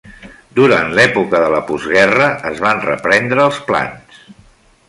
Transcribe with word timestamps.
Durant 0.59 0.89
l'època 0.99 1.43
de 1.43 1.51
la 1.55 1.61
postguerra, 1.71 2.31
es 2.53 2.65
van 2.67 2.85
reprendre 2.89 3.47
els 3.51 3.61
plans. 3.71 4.25